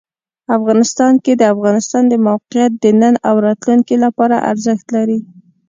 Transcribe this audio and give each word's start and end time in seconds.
افغانستان 0.57 1.13
کې 1.23 1.33
د 1.37 1.43
افغانستان 1.53 2.03
د 2.09 2.13
موقعیت 2.27 2.71
د 2.83 2.85
نن 3.01 3.13
او 3.27 3.35
راتلونکي 3.47 3.95
لپاره 4.05 4.35
ارزښت 4.51 4.85
لري. 4.95 5.19